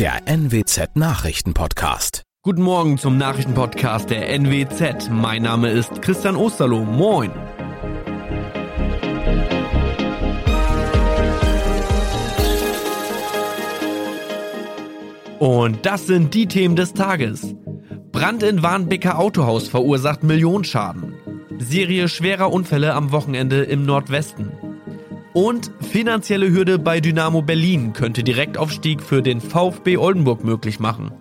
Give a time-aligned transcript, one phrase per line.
[0.00, 2.22] der NWZ Nachrichtenpodcast.
[2.42, 5.10] Guten Morgen zum Nachrichtenpodcast der NWZ.
[5.10, 6.86] Mein Name ist Christian Osterloh.
[6.86, 7.30] Moin.
[15.38, 17.54] Und das sind die Themen des Tages.
[18.10, 21.12] Brand in Warnbeker Autohaus verursacht Millionenschaden.
[21.58, 24.50] Serie schwerer Unfälle am Wochenende im Nordwesten.
[25.32, 31.12] Und finanzielle Hürde bei Dynamo Berlin könnte Direktaufstieg für den VfB Oldenburg möglich machen.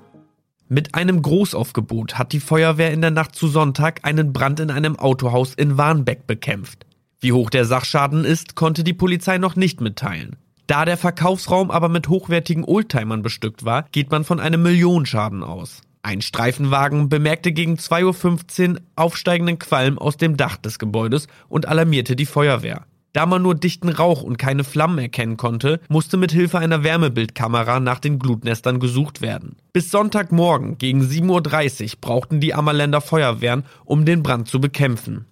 [0.68, 4.98] Mit einem Großaufgebot hat die Feuerwehr in der Nacht zu Sonntag einen Brand in einem
[4.98, 6.88] Autohaus in Warnbeck bekämpft.
[7.20, 10.38] Wie hoch der Sachschaden ist, konnte die Polizei noch nicht mitteilen.
[10.66, 15.82] Da der Verkaufsraum aber mit hochwertigen Oldtimern bestückt war, geht man von einem Millionenschaden aus.
[16.02, 22.16] Ein Streifenwagen bemerkte gegen 2.15 Uhr aufsteigenden Qualm aus dem Dach des Gebäudes und alarmierte
[22.16, 22.86] die Feuerwehr.
[23.14, 27.80] Da man nur dichten Rauch und keine Flammen erkennen konnte, musste mit Hilfe einer Wärmebildkamera
[27.80, 29.56] nach den Glutnestern gesucht werden.
[29.74, 35.26] Bis Sonntagmorgen gegen 7.30 Uhr brauchten die Ammerländer Feuerwehren, um den Brand zu bekämpfen.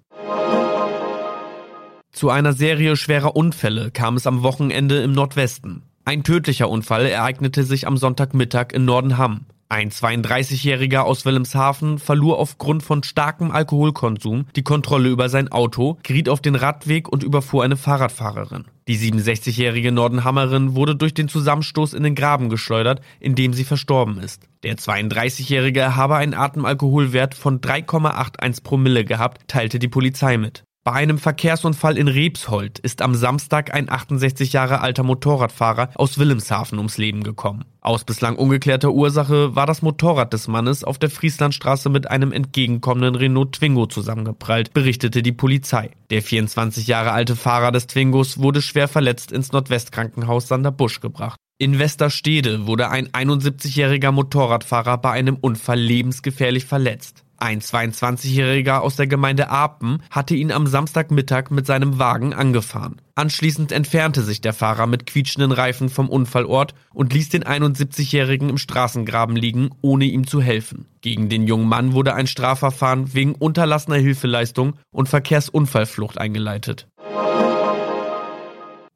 [2.12, 5.84] Zu einer Serie schwerer Unfälle kam es am Wochenende im Nordwesten.
[6.04, 9.46] Ein tödlicher Unfall ereignete sich am Sonntagmittag in Nordenham.
[9.70, 16.30] Ein 32-Jähriger aus Wilhelmshaven verlor aufgrund von starkem Alkoholkonsum die Kontrolle über sein Auto, geriet
[16.30, 18.64] auf den Radweg und überfuhr eine Fahrradfahrerin.
[18.88, 24.20] Die 67-jährige Nordenhammerin wurde durch den Zusammenstoß in den Graben geschleudert, in dem sie verstorben
[24.20, 24.48] ist.
[24.64, 30.64] Der 32-jährige habe einen Atemalkoholwert von 3,81 Promille gehabt, teilte die Polizei mit.
[30.88, 36.78] Bei einem Verkehrsunfall in Rebshold ist am Samstag ein 68 Jahre alter Motorradfahrer aus Wilhelmshaven
[36.78, 37.66] ums Leben gekommen.
[37.82, 43.16] Aus bislang ungeklärter Ursache war das Motorrad des Mannes auf der Frieslandstraße mit einem entgegenkommenden
[43.16, 45.92] Renault Twingo zusammengeprallt, berichtete die Polizei.
[46.10, 51.38] Der 24 Jahre alte Fahrer des Twingos wurde schwer verletzt ins Nordwestkrankenhaus Sanderbusch gebracht.
[51.58, 57.26] In Westerstede wurde ein 71-jähriger Motorradfahrer bei einem Unfall lebensgefährlich verletzt.
[57.40, 63.00] Ein 22-Jähriger aus der Gemeinde Apen hatte ihn am Samstagmittag mit seinem Wagen angefahren.
[63.14, 68.58] Anschließend entfernte sich der Fahrer mit quietschenden Reifen vom Unfallort und ließ den 71-Jährigen im
[68.58, 70.88] Straßengraben liegen, ohne ihm zu helfen.
[71.02, 76.88] Gegen den jungen Mann wurde ein Strafverfahren wegen unterlassener Hilfeleistung und Verkehrsunfallflucht eingeleitet.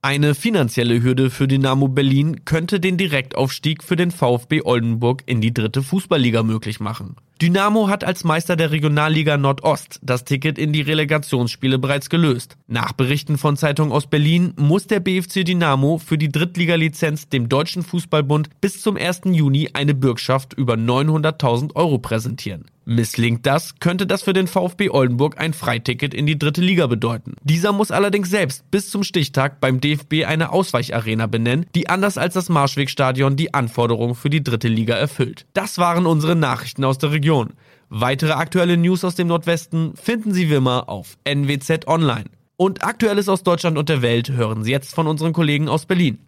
[0.04, 5.54] Eine finanzielle Hürde für Dynamo Berlin könnte den Direktaufstieg für den VfB Oldenburg in die
[5.54, 7.18] dritte Fußballliga möglich machen.
[7.42, 12.56] Dynamo hat als Meister der Regionalliga Nordost das Ticket in die Relegationsspiele bereits gelöst.
[12.68, 17.82] Nach Berichten von Zeitungen aus Berlin muss der BFC Dynamo für die Drittliga-Lizenz dem Deutschen
[17.82, 19.22] Fußballbund bis zum 1.
[19.26, 22.66] Juni eine Bürgschaft über 900.000 Euro präsentieren.
[22.92, 27.36] Misslingt das, könnte das für den VfB Oldenburg ein Freiticket in die dritte Liga bedeuten.
[27.42, 32.34] Dieser muss allerdings selbst bis zum Stichtag beim DFB eine Ausweicharena benennen, die anders als
[32.34, 35.46] das Marschwegstadion die Anforderungen für die dritte Liga erfüllt.
[35.54, 37.54] Das waren unsere Nachrichten aus der Region.
[37.88, 42.26] Weitere aktuelle News aus dem Nordwesten finden Sie wie immer auf NWZ Online.
[42.58, 46.28] Und Aktuelles aus Deutschland und der Welt hören Sie jetzt von unseren Kollegen aus Berlin.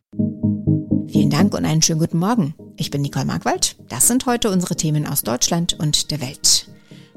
[1.14, 2.56] Vielen Dank und einen schönen guten Morgen.
[2.76, 3.76] Ich bin Nicole Markwald.
[3.88, 6.68] Das sind heute unsere Themen aus Deutschland und der Welt.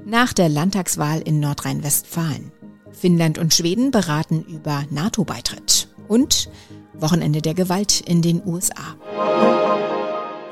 [0.04, 2.52] Nach der Landtagswahl in Nordrhein-Westfalen.
[2.92, 5.88] Finnland und Schweden beraten über NATO-Beitritt.
[6.08, 6.50] Und
[6.92, 8.96] Wochenende der Gewalt in den USA.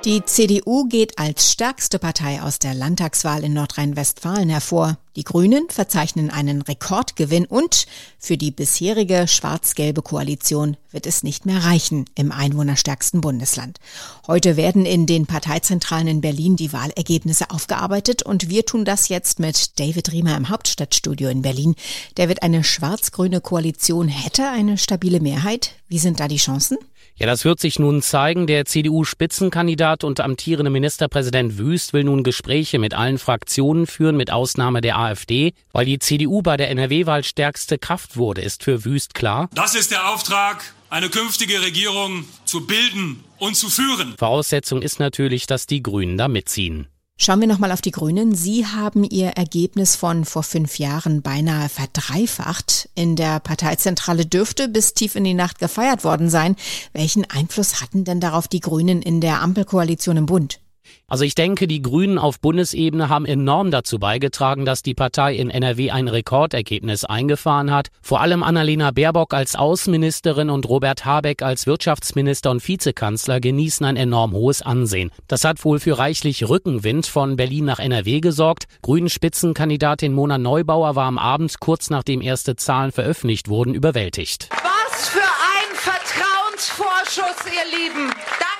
[0.05, 4.99] Die CDU geht als stärkste Partei aus der Landtagswahl in Nordrhein-Westfalen hervor.
[5.17, 7.87] Die Grünen verzeichnen einen Rekordgewinn und
[8.19, 13.79] für die bisherige schwarz-gelbe Koalition wird es nicht mehr reichen im einwohnerstärksten Bundesland.
[14.27, 19.41] Heute werden in den Parteizentralen in Berlin die Wahlergebnisse aufgearbeitet und wir tun das jetzt
[19.41, 21.77] mit David Riemer im Hauptstadtstudio in Berlin.
[22.19, 25.77] Der wird eine schwarz-grüne Koalition hätte eine stabile Mehrheit.
[25.89, 26.77] Wie sind da die Chancen?
[27.17, 28.49] Ja, das wird sich nun zeigen.
[28.49, 34.81] Der CDU-Spitzenkandidat und amtierende Ministerpräsident Wüst will nun Gespräche mit allen Fraktionen führen, mit Ausnahme
[34.81, 35.53] der AfD.
[35.73, 39.49] Weil die CDU bei der NRW-Wahl stärkste Kraft wurde, ist für Wüst klar.
[39.55, 44.15] Das ist der Auftrag, eine künftige Regierung zu bilden und zu führen.
[44.19, 46.89] Voraussetzung ist natürlich, dass die Grünen da mitziehen.
[47.17, 48.35] Schauen wir nochmal auf die Grünen.
[48.35, 52.89] Sie haben ihr Ergebnis von vor fünf Jahren beinahe verdreifacht.
[52.97, 56.57] In der Parteizentrale dürfte bis tief in die Nacht gefeiert worden sein.
[56.93, 60.59] Welchen Einfluss hatten denn darauf die Grünen in der Ampelkoalition im Bund?
[61.07, 65.51] Also ich denke, die Grünen auf Bundesebene haben enorm dazu beigetragen, dass die Partei in
[65.51, 67.89] NRW ein Rekordergebnis eingefahren hat.
[68.03, 73.97] Vor allem Annalena Baerbock als Außenministerin und Robert Habeck als Wirtschaftsminister und Vizekanzler genießen ein
[73.97, 75.11] enorm hohes Ansehen.
[75.29, 78.65] Das hat wohl für reichlich Rückenwind von Berlin nach NRW gesorgt.
[78.83, 84.49] Grünen Spitzenkandidatin Mona Neubauer war am Abend kurz nachdem erste Zahlen veröffentlicht wurden überwältigt.
[84.51, 88.13] Was für ein Vertrauensvorschuss, ihr Lieben.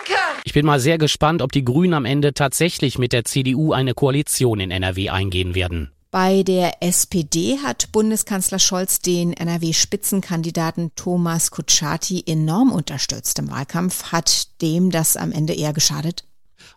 [0.07, 3.73] Danke Ich bin mal sehr gespannt, ob die Grünen am Ende tatsächlich mit der CDU
[3.73, 5.91] eine Koalition in NRW eingehen werden.
[6.11, 14.13] Bei der SPD hat Bundeskanzler Scholz den NRW-Spitzenkandidaten Thomas Kutschaty enorm unterstützt im Wahlkampf.
[14.13, 16.25] Hat dem das am Ende eher geschadet?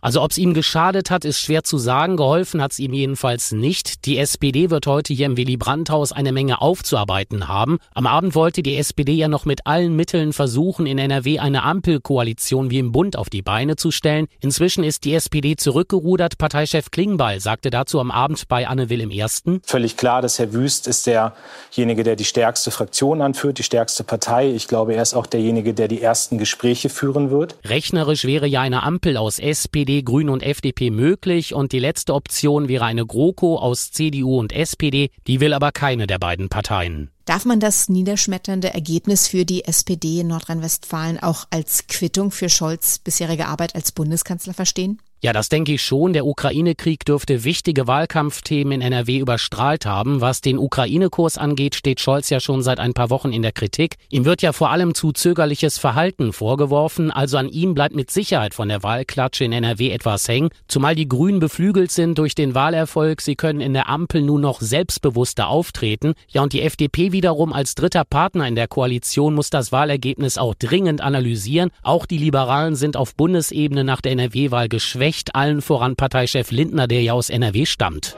[0.01, 2.17] Also ob es ihm geschadet hat, ist schwer zu sagen.
[2.17, 4.05] Geholfen hat es ihm jedenfalls nicht.
[4.05, 7.79] Die SPD wird heute hier im Willy Brandt-Haus eine Menge aufzuarbeiten haben.
[7.93, 12.69] Am Abend wollte die SPD ja noch mit allen Mitteln versuchen, in NRW eine Ampelkoalition
[12.69, 14.27] wie im Bund auf die Beine zu stellen.
[14.39, 16.37] Inzwischen ist die SPD zurückgerudert.
[16.37, 19.61] Parteichef Klingbeil sagte dazu am Abend bei Anne Will im Ersten.
[19.65, 24.51] Völlig klar, dass Herr Wüst ist derjenige, der die stärkste Fraktion anführt, die stärkste Partei.
[24.51, 27.55] Ich glaube, er ist auch derjenige, der die ersten Gespräche führen wird.
[27.65, 32.13] Rechnerisch wäre ja eine Ampel aus SPD SPD, Grünen und FDP möglich und die letzte
[32.13, 37.09] Option wäre eine GroKo aus CDU und SPD, die will aber keine der beiden Parteien.
[37.23, 42.99] Darf man das niederschmetternde Ergebnis für die SPD in Nordrhein-Westfalen auch als Quittung für Scholz
[42.99, 44.99] bisherige Arbeit als Bundeskanzler verstehen?
[45.19, 46.13] Ja, das denke ich schon.
[46.13, 50.21] Der Ukraine-Krieg dürfte wichtige Wahlkampfthemen in NRW überstrahlt haben.
[50.21, 53.95] Was den Ukraine-Kurs angeht, steht Scholz ja schon seit ein paar Wochen in der Kritik.
[54.11, 57.09] Ihm wird ja vor allem zu zögerliches Verhalten vorgeworfen.
[57.09, 60.49] Also an ihm bleibt mit Sicherheit von der Wahlklatsche in NRW etwas hängen.
[60.67, 63.21] Zumal die Grünen beflügelt sind durch den Wahlerfolg.
[63.21, 66.13] Sie können in der Ampel nun noch selbstbewusster auftreten.
[66.27, 70.53] Ja, und die FDP wiederum als dritter Partner in der Koalition muss das Wahlergebnis auch
[70.53, 71.71] dringend analysieren.
[71.81, 76.85] Auch die Liberalen sind auf Bundesebene nach der NRW-Wahl geschwächt schwächt allen voran Parteichef Lindner,
[76.85, 78.17] der ja aus NRW stammt.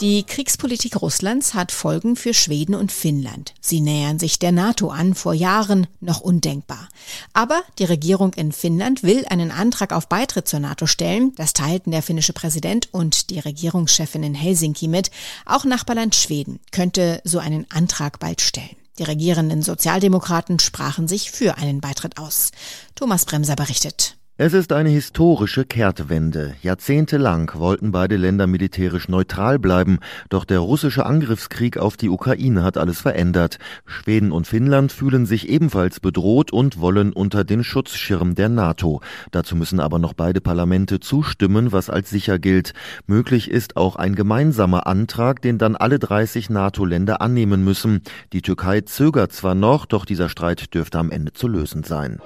[0.00, 3.52] Die Kriegspolitik Russlands hat Folgen für Schweden und Finnland.
[3.60, 6.88] Sie nähern sich der NATO an, vor Jahren noch undenkbar.
[7.32, 11.34] Aber die Regierung in Finnland will einen Antrag auf Beitritt zur NATO stellen.
[11.34, 15.10] Das teilten der finnische Präsident und die Regierungschefin in Helsinki mit.
[15.46, 18.76] Auch Nachbarland Schweden könnte so einen Antrag bald stellen.
[19.00, 22.52] Die regierenden Sozialdemokraten sprachen sich für einen Beitritt aus.
[22.94, 24.17] Thomas Bremser berichtet.
[24.40, 26.54] Es ist eine historische Kehrtwende.
[26.62, 29.98] Jahrzehntelang wollten beide Länder militärisch neutral bleiben,
[30.28, 33.58] doch der russische Angriffskrieg auf die Ukraine hat alles verändert.
[33.84, 39.00] Schweden und Finnland fühlen sich ebenfalls bedroht und wollen unter den Schutzschirm der NATO.
[39.32, 42.74] Dazu müssen aber noch beide Parlamente zustimmen, was als sicher gilt.
[43.08, 48.02] Möglich ist auch ein gemeinsamer Antrag, den dann alle 30 NATO-Länder annehmen müssen.
[48.32, 52.20] Die Türkei zögert zwar noch, doch dieser Streit dürfte am Ende zu lösen sein.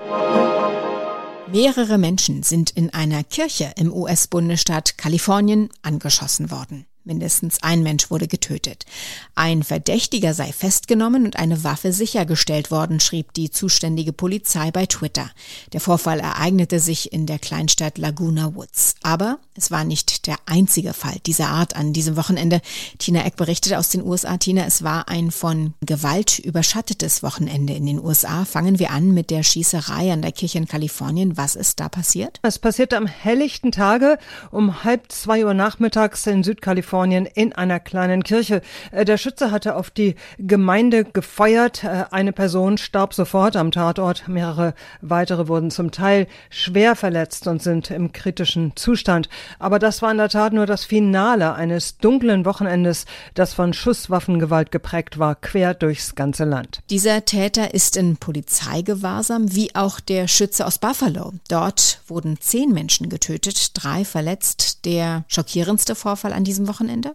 [1.51, 6.87] Mehrere Menschen sind in einer Kirche im US-Bundesstaat Kalifornien angeschossen worden.
[7.05, 8.87] Mindestens ein Mensch wurde getötet.
[9.35, 15.29] Ein Verdächtiger sei festgenommen und eine Waffe sichergestellt worden, schrieb die zuständige Polizei bei Twitter.
[15.73, 18.95] Der Vorfall ereignete sich in der Kleinstadt Laguna Woods.
[19.03, 22.61] Aber es war nicht der einzige Fall dieser Art an diesem Wochenende.
[22.99, 24.37] Tina Eck berichtete aus den USA.
[24.37, 28.45] Tina, es war ein von Gewalt überschattetes Wochenende in den USA.
[28.45, 31.37] Fangen wir an mit der Schießerei an der Kirche in Kalifornien.
[31.37, 32.39] Was ist da passiert?
[32.43, 34.19] Es passierte am helllichten Tage
[34.53, 38.61] um halb zwei Uhr nachmittags in Südkalifornien Kalifornien in einer kleinen Kirche.
[38.91, 41.85] Äh, der Schütze hatte auf die Gemeinde gefeuert.
[41.85, 44.29] Äh, eine Person starb sofort am Tatort.
[44.29, 49.31] Mehrere weitere wurden zum Teil schwer verletzt und sind im kritischen Zustand.
[49.59, 54.71] Aber das war in der Tat nur das Finale eines dunklen Wochenendes, das von Schusswaffengewalt
[54.71, 56.81] geprägt war, quer durchs ganze Land.
[56.91, 61.33] Dieser Täter ist in Polizeigewahrsam, wie auch der Schütze aus Buffalo.
[61.49, 64.85] Dort wurden zehn Menschen getötet, drei verletzt.
[64.85, 67.15] Der schockierendste Vorfall an diesem Wochenende Wochenende?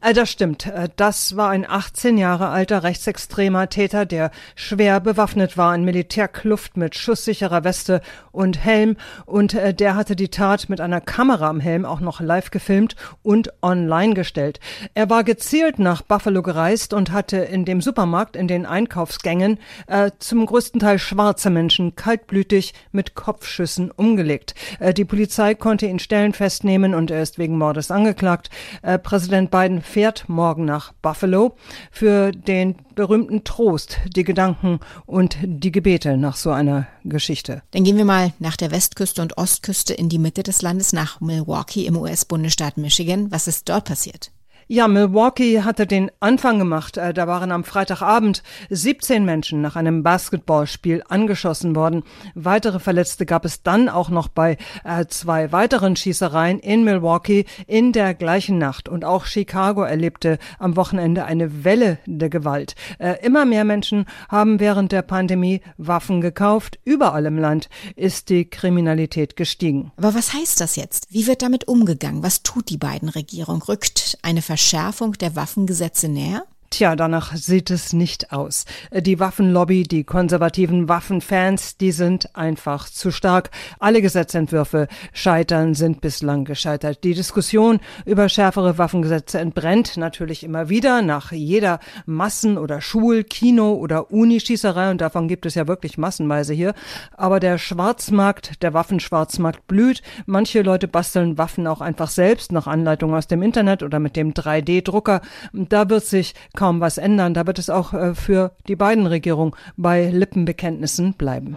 [0.00, 0.66] Äh, das stimmt.
[0.66, 6.76] Äh, das war ein 18 Jahre alter rechtsextremer Täter, der schwer bewaffnet war, in Militärkluft
[6.76, 8.00] mit schusssicherer Weste
[8.32, 8.96] und Helm.
[9.26, 12.96] Und äh, der hatte die Tat mit einer Kamera am Helm auch noch live gefilmt
[13.22, 14.60] und online gestellt.
[14.94, 20.10] Er war gezielt nach Buffalo gereist und hatte in dem Supermarkt, in den Einkaufsgängen, äh,
[20.18, 24.54] zum größten Teil schwarze Menschen kaltblütig mit Kopfschüssen umgelegt.
[24.78, 28.48] Äh, die Polizei konnte ihn Stellen festnehmen und er ist wegen Mordes angeklagt.
[28.82, 31.56] Äh, Präsident Biden fährt morgen nach Buffalo
[31.90, 37.62] für den berühmten Trost, die Gedanken und die Gebete nach so einer Geschichte.
[37.72, 41.20] Dann gehen wir mal nach der Westküste und Ostküste in die Mitte des Landes, nach
[41.20, 43.30] Milwaukee im US-Bundesstaat Michigan.
[43.30, 44.30] Was ist dort passiert?
[44.72, 46.96] Ja, Milwaukee hatte den Anfang gemacht.
[46.96, 52.04] Äh, da waren am Freitagabend 17 Menschen nach einem Basketballspiel angeschossen worden.
[52.36, 57.90] Weitere Verletzte gab es dann auch noch bei äh, zwei weiteren Schießereien in Milwaukee in
[57.90, 58.88] der gleichen Nacht.
[58.88, 62.76] Und auch Chicago erlebte am Wochenende eine Welle der Gewalt.
[63.00, 66.78] Äh, immer mehr Menschen haben während der Pandemie Waffen gekauft.
[66.84, 69.90] Überall im Land ist die Kriminalität gestiegen.
[69.96, 71.08] Aber was heißt das jetzt?
[71.10, 72.22] Wie wird damit umgegangen?
[72.22, 73.62] Was tut die beiden Regierung?
[73.62, 76.44] Rückt eine Verschärfung der Waffengesetze näher?
[76.72, 78.64] Tja, danach sieht es nicht aus.
[78.92, 83.50] Die Waffenlobby, die konservativen Waffenfans, die sind einfach zu stark.
[83.80, 87.02] Alle Gesetzentwürfe scheitern, sind bislang gescheitert.
[87.02, 93.74] Die Diskussion über schärfere Waffengesetze entbrennt natürlich immer wieder nach jeder Massen- oder Schul-, Kino-
[93.74, 96.74] oder Unischießerei und davon gibt es ja wirklich massenweise hier.
[97.16, 100.02] Aber der Schwarzmarkt, der Waffenschwarzmarkt blüht.
[100.24, 104.34] Manche Leute basteln Waffen auch einfach selbst nach Anleitung aus dem Internet oder mit dem
[104.34, 105.20] 3D-Drucker.
[105.52, 107.32] Da wird sich kaum was ändern.
[107.32, 111.56] Da wird es auch äh, für die beiden Regierungen bei Lippenbekenntnissen bleiben.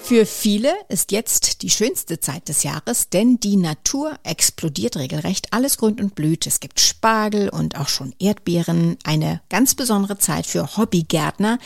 [0.00, 5.52] Für viele ist jetzt die schönste Zeit des Jahres, denn die Natur explodiert regelrecht.
[5.52, 6.46] Alles grünt und blüht.
[6.46, 8.96] Es gibt Spargel und auch schon Erdbeeren.
[9.04, 11.58] Eine ganz besondere Zeit für Hobbygärtner.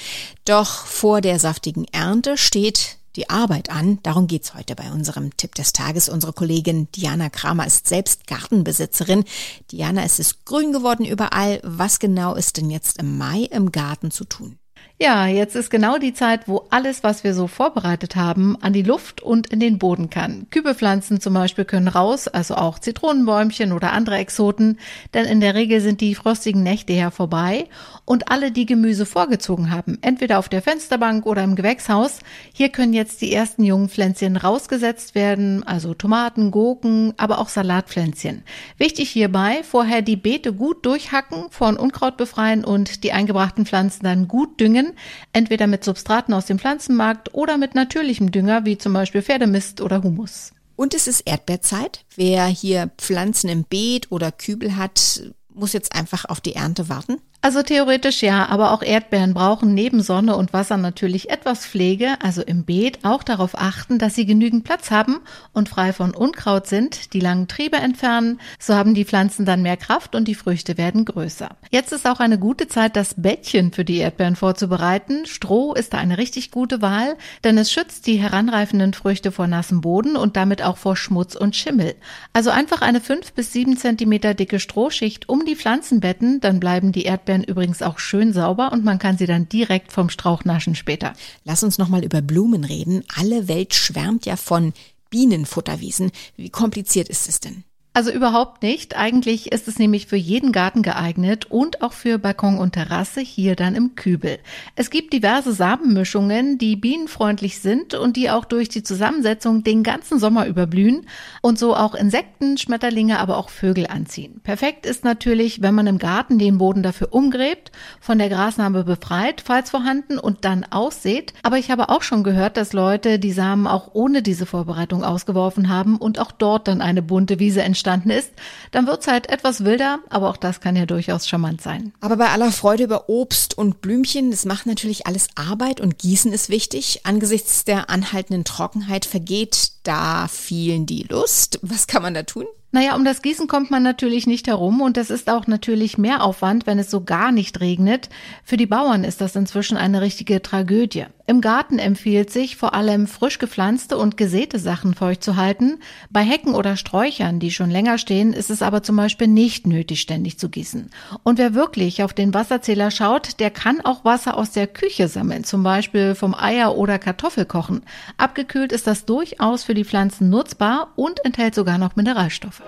[0.45, 3.99] Doch vor der saftigen Ernte steht die Arbeit an.
[4.02, 6.08] Darum geht's heute bei unserem Tipp des Tages.
[6.08, 9.25] Unsere Kollegin Diana Kramer ist selbst Gartenbesitzerin.
[9.73, 11.61] Diana, es ist grün geworden überall.
[11.62, 14.58] Was genau ist denn jetzt im Mai im Garten zu tun?
[14.98, 18.82] Ja, jetzt ist genau die Zeit, wo alles, was wir so vorbereitet haben, an die
[18.82, 20.46] Luft und in den Boden kann.
[20.50, 24.78] Kübelpflanzen zum Beispiel können raus, also auch Zitronenbäumchen oder andere Exoten,
[25.12, 27.66] denn in der Regel sind die frostigen Nächte ja vorbei
[28.06, 32.20] und alle, die Gemüse vorgezogen haben, entweder auf der Fensterbank oder im Gewächshaus,
[32.54, 38.44] hier können jetzt die ersten jungen Pflänzchen rausgesetzt werden, also Tomaten, Gurken, aber auch Salatpflänzchen.
[38.78, 44.26] Wichtig hierbei, vorher die Beete gut durchhacken, von Unkraut befreien und die eingebrachten Pflanzen dann
[44.26, 44.97] gut düngen düngen,
[45.33, 50.02] entweder mit Substraten aus dem Pflanzenmarkt oder mit natürlichem Dünger, wie zum Beispiel Pferdemist oder
[50.02, 50.52] Humus.
[50.76, 52.05] Und es ist Erdbeerzeit.
[52.16, 57.18] Wer hier Pflanzen im Beet oder Kübel hat, muss jetzt einfach auf die Ernte warten?
[57.42, 62.42] Also theoretisch ja, aber auch Erdbeeren brauchen neben Sonne und Wasser natürlich etwas Pflege, also
[62.42, 65.20] im Beet auch darauf achten, dass sie genügend Platz haben
[65.52, 69.76] und frei von Unkraut sind, die langen Triebe entfernen, so haben die Pflanzen dann mehr
[69.76, 71.50] Kraft und die Früchte werden größer.
[71.70, 75.25] Jetzt ist auch eine gute Zeit, das Bettchen für die Erdbeeren vorzubereiten.
[75.26, 79.82] Stroh ist da eine richtig gute Wahl, denn es schützt die heranreifenden Früchte vor nassem
[79.82, 81.94] Boden und damit auch vor Schmutz und Schimmel.
[82.32, 87.04] Also einfach eine fünf bis sieben Zentimeter dicke Strohschicht um die Pflanzenbetten, dann bleiben die
[87.04, 91.14] Erdbeeren übrigens auch schön sauber und man kann sie dann direkt vom Strauch naschen später.
[91.44, 93.04] Lass uns nochmal über Blumen reden.
[93.14, 94.72] Alle Welt schwärmt ja von
[95.10, 96.10] Bienenfutterwiesen.
[96.36, 97.64] Wie kompliziert ist es denn?
[97.96, 98.94] Also überhaupt nicht.
[98.94, 103.56] Eigentlich ist es nämlich für jeden Garten geeignet und auch für Balkon und Terrasse hier
[103.56, 104.38] dann im Kübel.
[104.74, 110.18] Es gibt diverse Samenmischungen, die bienenfreundlich sind und die auch durch die Zusammensetzung den ganzen
[110.18, 111.06] Sommer überblühen
[111.40, 114.42] und so auch Insekten, Schmetterlinge, aber auch Vögel anziehen.
[114.44, 119.40] Perfekt ist natürlich, wenn man im Garten den Boden dafür umgräbt, von der Grasnarbe befreit,
[119.42, 121.32] falls vorhanden und dann aussät.
[121.42, 125.70] Aber ich habe auch schon gehört, dass Leute die Samen auch ohne diese Vorbereitung ausgeworfen
[125.70, 128.33] haben und auch dort dann eine bunte Wiese entsteht entstanden ist,
[128.73, 131.93] dann wird's halt etwas wilder, aber auch das kann ja durchaus charmant sein.
[132.00, 136.33] Aber bei aller Freude über Obst und Blümchen, das macht natürlich alles Arbeit und Gießen
[136.33, 137.02] ist wichtig.
[137.05, 141.61] Angesichts der anhaltenden Trockenheit vergeht da vielen die Lust.
[141.62, 142.47] Was kann man da tun?
[142.73, 146.25] Naja, um das Gießen kommt man natürlich nicht herum und das ist auch natürlich mehr
[146.25, 148.09] Aufwand, wenn es so gar nicht regnet.
[148.43, 151.07] Für die Bauern ist das inzwischen eine richtige Tragödie.
[151.28, 155.80] Im Garten empfiehlt sich vor allem frisch gepflanzte und gesäte Sachen feucht zu halten.
[156.09, 160.00] Bei Hecken oder Sträuchern, die schon länger stehen, ist es aber zum Beispiel nicht nötig,
[160.00, 160.88] ständig zu gießen.
[161.25, 165.42] Und wer wirklich auf den Wasserzähler schaut, der kann auch Wasser aus der Küche sammeln,
[165.42, 167.83] zum Beispiel vom Eier- oder Kartoffelkochen.
[168.18, 172.62] Abgekühlt ist das durchaus für die Pflanzen nutzbar und enthält sogar noch Mineralstoffe.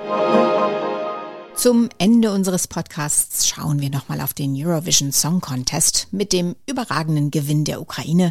[1.58, 7.32] Zum Ende unseres Podcasts schauen wir nochmal auf den Eurovision Song Contest mit dem überragenden
[7.32, 8.30] Gewinn der Ukraine.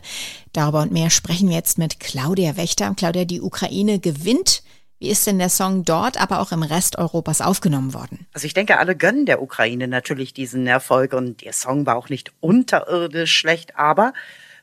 [0.54, 2.94] Darüber und mehr sprechen wir jetzt mit Claudia Wächter.
[2.96, 4.64] Claudia, die Ukraine gewinnt.
[5.00, 8.26] Wie ist denn der Song dort, aber auch im Rest Europas aufgenommen worden?
[8.32, 12.08] Also ich denke, alle gönnen der Ukraine natürlich diesen Erfolg und der Song war auch
[12.08, 14.14] nicht unterirdisch schlecht, aber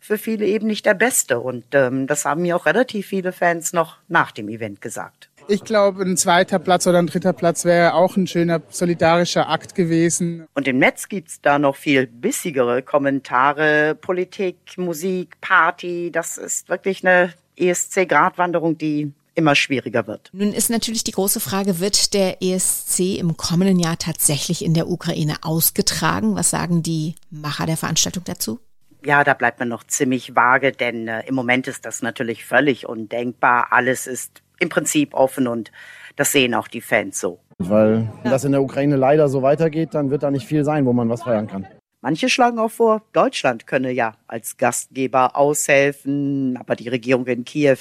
[0.01, 1.39] für viele eben nicht der beste.
[1.41, 5.29] Und ähm, das haben mir auch relativ viele Fans noch nach dem Event gesagt.
[5.47, 9.75] Ich glaube, ein zweiter Platz oder ein dritter Platz wäre auch ein schöner solidarischer Akt
[9.75, 10.47] gewesen.
[10.55, 13.95] Und im Netz gibt's da noch viel bissigere Kommentare.
[13.95, 16.11] Politik, Musik, Party.
[16.11, 20.31] Das ist wirklich eine ESC-Gratwanderung, die immer schwieriger wird.
[20.33, 24.89] Nun ist natürlich die große Frage, wird der ESC im kommenden Jahr tatsächlich in der
[24.89, 26.37] Ukraine ausgetragen?
[26.37, 28.61] Was sagen die Macher der Veranstaltung dazu?
[29.05, 32.89] Ja, da bleibt man noch ziemlich vage, denn äh, im Moment ist das natürlich völlig
[32.89, 33.67] undenkbar.
[33.71, 35.73] Alles ist im Prinzip offen und
[36.17, 37.41] das sehen auch die Fans so.
[37.59, 40.87] Weil wenn das in der Ukraine leider so weitergeht, dann wird da nicht viel sein,
[40.87, 41.67] wo man was feiern kann.
[42.01, 47.79] Manche schlagen auch vor, Deutschland könne ja als Gastgeber aushelfen, aber die Regierung in Kiew,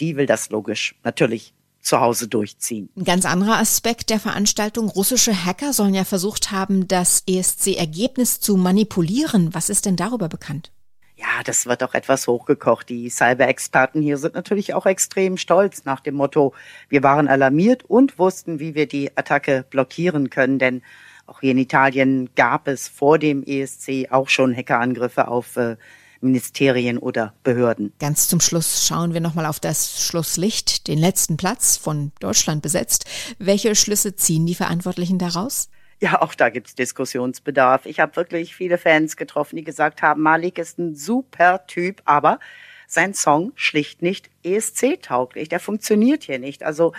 [0.00, 2.88] die will das logisch natürlich zu Hause durchziehen.
[2.96, 4.88] Ein ganz anderer Aspekt der Veranstaltung.
[4.88, 9.54] Russische Hacker sollen ja versucht haben, das ESC-Ergebnis zu manipulieren.
[9.54, 10.72] Was ist denn darüber bekannt?
[11.18, 12.88] Ja, das wird auch etwas hochgekocht.
[12.88, 16.54] Die Cyber-Experten hier sind natürlich auch extrem stolz nach dem Motto,
[16.88, 20.82] wir waren alarmiert und wussten, wie wir die Attacke blockieren können, denn
[21.26, 25.76] auch hier in Italien gab es vor dem ESC auch schon Hackerangriffe auf äh,
[26.20, 27.92] Ministerien oder Behörden.
[27.98, 33.06] Ganz zum Schluss schauen wir nochmal auf das Schlusslicht, den letzten Platz von Deutschland besetzt.
[33.38, 35.68] Welche Schlüsse ziehen die Verantwortlichen daraus?
[36.00, 37.84] Ja, auch da gibt's Diskussionsbedarf.
[37.86, 42.38] Ich habe wirklich viele Fans getroffen, die gesagt haben, Malik ist ein super Typ, aber
[42.86, 45.48] sein Song schlicht nicht ESC-tauglich.
[45.48, 46.62] Der funktioniert hier nicht.
[46.62, 46.92] Also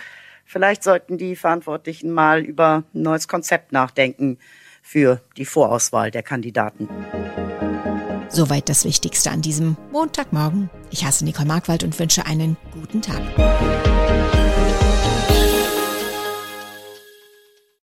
[0.44, 4.38] vielleicht sollten die Verantwortlichen mal über ein neues Konzept nachdenken
[4.82, 6.88] für die Vorauswahl der Kandidaten.
[8.28, 10.70] Soweit das Wichtigste an diesem Montagmorgen.
[10.90, 13.20] Ich heiße Nicole Markwald und wünsche einen guten Tag.